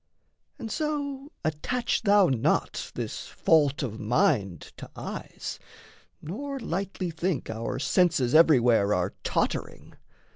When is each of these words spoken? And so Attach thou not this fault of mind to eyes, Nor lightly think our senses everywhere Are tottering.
And 0.57 0.71
so 0.71 1.31
Attach 1.45 2.01
thou 2.01 2.27
not 2.27 2.91
this 2.95 3.27
fault 3.27 3.83
of 3.83 3.99
mind 3.99 4.71
to 4.77 4.89
eyes, 4.95 5.59
Nor 6.23 6.59
lightly 6.59 7.11
think 7.11 7.51
our 7.51 7.77
senses 7.77 8.33
everywhere 8.33 8.95
Are 8.95 9.13
tottering. 9.23 9.93